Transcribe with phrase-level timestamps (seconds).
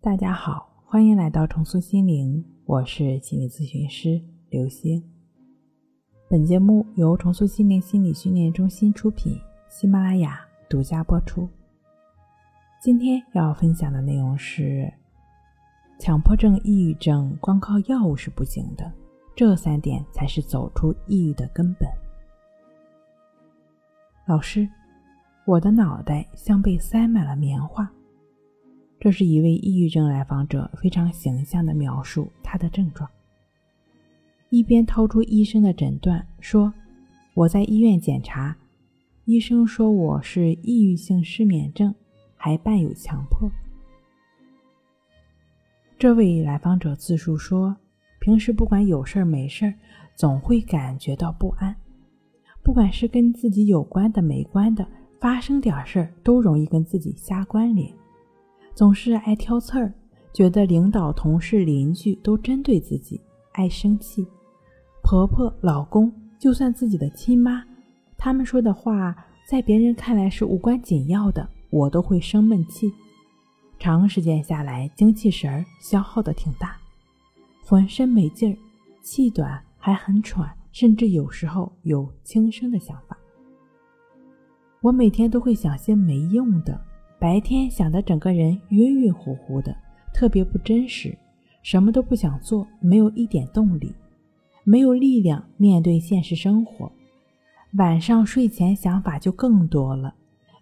[0.00, 5.02] 大家好，欢迎来到重塑心灵，我是心理咨询师刘星。
[6.30, 9.36] 本节目由重塑心灵心理训练中心出品，
[9.68, 10.38] 喜马拉雅
[10.70, 11.48] 独家播出。
[12.80, 14.88] 今天要分享的内容是：
[15.98, 18.90] 强迫症、抑郁症光靠药物是不行的，
[19.34, 21.88] 这三点才是走出抑郁的根本。
[24.28, 24.68] 老师，
[25.44, 27.90] 我的脑袋像被塞满了棉花。
[29.00, 33.08] 这是一位抑郁症来访者非常形象的描述他的症状，
[34.50, 36.72] 一边掏出医生的诊断说
[37.34, 38.56] ：“我在医院检查，
[39.24, 41.94] 医生说我是抑郁性失眠症，
[42.36, 43.48] 还伴有强迫。”
[45.96, 47.76] 这位来访者自述说
[48.18, 49.74] ：“平时不管有事儿没事儿，
[50.16, 51.74] 总会感觉到不安。”
[52.64, 54.86] 不管是跟自己有关的、没关的，
[55.20, 57.90] 发生点事儿都容易跟自己瞎关联，
[58.78, 59.92] 总是爱挑刺儿，
[60.32, 64.24] 觉得领导、同事、邻居都针对自己，爱生气。
[65.02, 67.64] 婆婆、老公，就算自己的亲妈，
[68.16, 69.12] 他们说的话
[69.48, 72.94] 在别人看来是无关紧要的，我都会生闷气。
[73.80, 76.76] 长时间下来，精气神儿消耗的挺大，
[77.64, 78.56] 浑身没劲儿，
[79.02, 80.48] 气短，还很喘。
[80.70, 83.18] 甚至有时候有轻生的想法。
[84.80, 86.80] 我每天都会想些没用的，
[87.18, 89.76] 白天想的整个人晕晕乎乎的，
[90.14, 91.16] 特别不真实，
[91.62, 93.92] 什么都不想做，没有一点动力，
[94.62, 96.90] 没有力量面对现实生活。
[97.74, 100.14] 晚上睡前想法就更多了，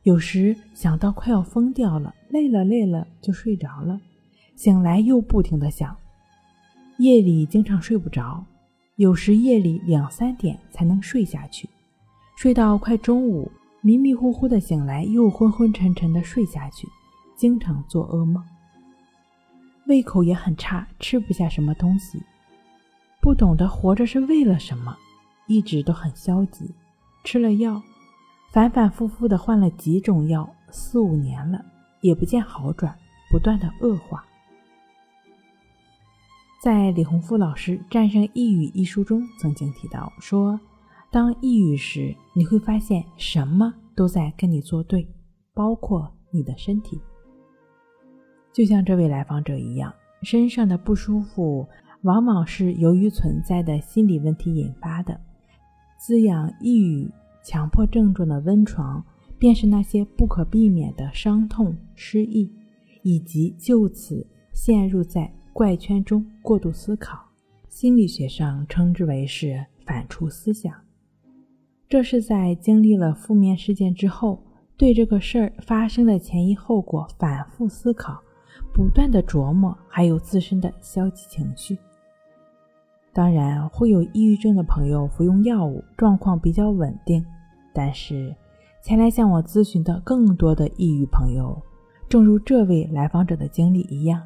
[0.03, 4.01] 有时想到快要疯掉了，累了累了就睡着了，
[4.55, 5.95] 醒来又不停的想，
[6.99, 8.45] 夜里经常睡不着。
[8.97, 11.69] 有时夜里两三点才能睡下去，
[12.39, 13.53] 睡到快中午，
[13.87, 16.89] 迷迷糊糊的醒来，又昏昏沉沉的睡下去，
[17.37, 18.43] 经常做噩梦。
[19.87, 22.21] 胃口也很差，吃不下什么东西，
[23.23, 24.97] 不懂得活着是为了什么，
[25.47, 26.75] 一直都很消极。
[27.23, 27.81] 吃了药，
[28.51, 31.65] 反反复复的换了几种药，四五年了
[32.01, 32.93] 也不见好转，
[33.31, 34.25] 不断的恶化。
[36.61, 40.59] 在李洪福老师《战胜抑郁》一书中曾经提到说，
[41.17, 45.09] 当抑郁时，你会发现什么都在跟你作对，
[45.55, 47.01] 包括你的身体。
[48.53, 49.91] 就像这位来访者一样，
[50.21, 51.67] 身上的不舒服
[52.03, 55.19] 往往是由于存在的心理问题引发的。
[55.99, 57.11] 滋养抑郁、
[57.43, 59.03] 强迫症状的温床，
[59.39, 62.53] 便是那些不可避免的伤痛、失忆，
[63.01, 65.33] 以及就此陷入在。
[65.55, 67.19] 怪圈中过度思考，
[67.71, 70.71] 心理学上称之为是反刍思想。
[71.89, 74.43] 这是在经历了负面事件之后，
[74.77, 78.21] 对这个事儿发生的前因后果反复思考，
[78.75, 81.79] 不断的琢磨，还有自身的消极情绪。
[83.13, 87.25] 当然，会有抑郁症的朋友服用药物，状况比较稳定。
[87.73, 88.35] 但是，
[88.83, 91.57] 前来向我咨询的更多的抑郁朋友，
[92.09, 94.21] 正如这位来访者的经历一样。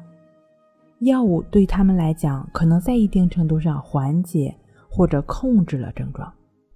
[1.01, 4.53] 药物对他们来讲，可能在一定程度上缓解
[4.89, 6.33] 或者控制了症状。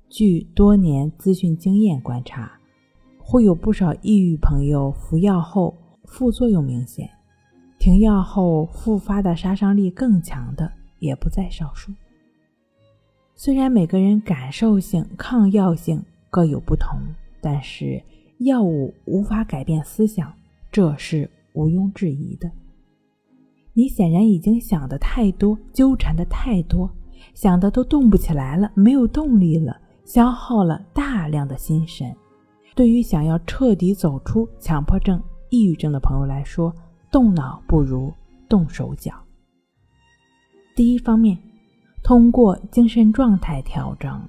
[0.10, 2.52] 据多年咨询经验观察，
[3.18, 7.10] 会有不少抑郁朋友服药后副作用明显，
[7.80, 11.92] 停药后复发的杀伤力更强的也不在少数。
[13.36, 17.00] 虽然每个人感受性、抗药性各有不同，
[17.42, 18.02] 但是
[18.40, 20.32] 药物无法改变思想，
[20.72, 22.50] 这是毋庸置疑的。
[23.74, 26.90] 你显然已经想的太多，纠缠的太多，
[27.34, 32.16] 想的都动不起来了，没有动力了，消耗了大量的心神。
[32.74, 36.74] 对于想要彻底走出强迫症、抑郁症的朋友来说，
[37.12, 38.14] 动脑不如
[38.48, 39.14] 动手脚。
[40.76, 41.38] 第一方面，
[42.04, 44.22] 通过精神状态调整，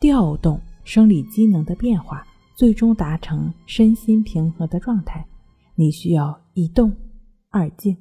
[0.00, 2.26] 调动生理机能的变化，
[2.56, 5.24] 最终达成身心平和的状态。
[5.76, 6.92] 你需要一动
[7.50, 7.96] 二静。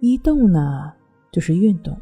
[0.00, 0.92] 一动呢，
[1.32, 1.98] 就是运动。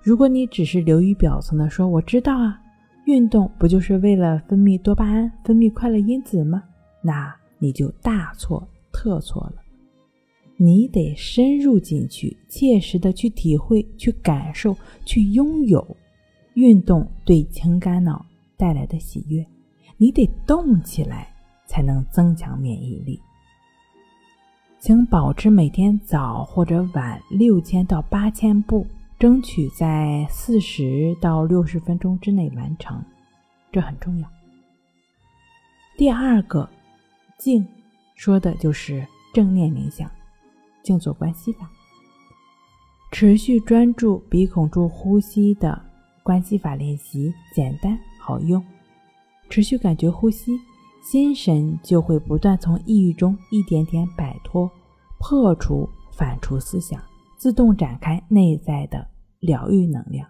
[0.00, 2.60] 如果你只是流于表层的说“我知道啊”，
[3.06, 6.62] 运动不就是为了分泌多巴胺、分泌快乐因子吗？
[7.02, 9.54] 那你就大错特错了。
[10.56, 15.96] 你得深入进去，切实的去体会、去感受、去拥有
[16.54, 18.26] 运动对情感脑
[18.56, 19.46] 带来的喜悦。
[19.96, 21.28] 你得动起来，
[21.66, 23.20] 才能增强免疫力。
[24.80, 28.84] 请保持每天早或者晚六千到八千步，
[29.18, 33.02] 争取在四十到六十分钟之内完成，
[33.72, 34.28] 这很重要。
[35.96, 36.68] 第二个，
[37.38, 37.66] 静，
[38.14, 40.10] 说的就是正念冥想。
[40.82, 41.68] 静坐观息法。
[43.10, 45.82] 持续专注鼻孔处呼吸的
[46.22, 48.62] 观息法练习简单好用，
[49.48, 50.52] 持续感觉呼吸，
[51.02, 54.70] 心神就会不断从抑郁中一点点摆脱，
[55.18, 57.02] 破除反刍思想，
[57.36, 59.06] 自动展开内在的
[59.40, 60.28] 疗愈能量。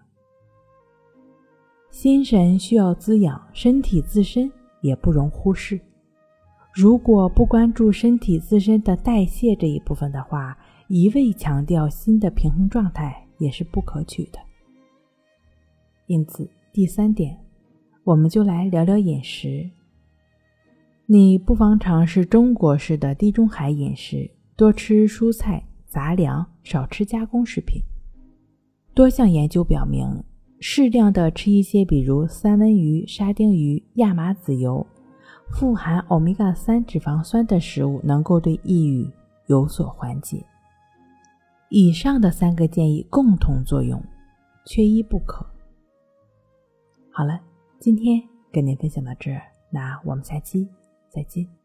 [1.89, 4.51] 心神需要滋养，身体自身
[4.81, 5.79] 也不容忽视。
[6.73, 10.55] 如果不关注身体自身的代谢这一部分的话，
[10.87, 14.39] 一味强调心的平衡状态也是不可取的。
[16.05, 17.37] 因此，第三点，
[18.03, 19.67] 我们就来聊聊饮食。
[21.07, 25.66] 你不妨尝试中国式的地中海饮食，多吃蔬菜、
[25.97, 27.81] 杂粮，少吃加工食品。
[28.93, 30.23] 多项研究表明，
[30.59, 34.85] 适量的吃一些，比如三文鱼、沙丁鱼、亚麻籽油。
[35.49, 39.09] 富含欧米伽三脂肪酸的食物能够对抑郁
[39.47, 40.45] 有所缓解。
[41.69, 43.99] 以上的三个建议共同作用，
[44.67, 45.43] 缺一不可。
[47.09, 47.39] 好了，
[47.79, 48.21] 今天
[48.51, 49.41] 跟您分享到这儿，
[49.71, 50.69] 那我们下期
[51.09, 51.56] 再见。